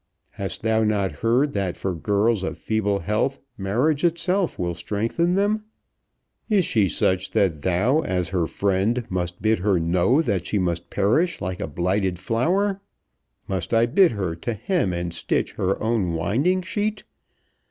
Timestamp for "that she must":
10.23-10.89